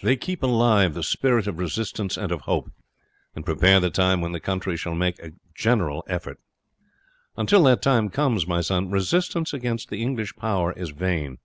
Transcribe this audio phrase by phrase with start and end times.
[0.00, 2.70] They keep alive the spirit of resistance and of hope,
[3.34, 6.38] and prepare the time when the country shall make a general effort.
[7.36, 11.38] Until that time comes, my son, resistance against the English power is vain.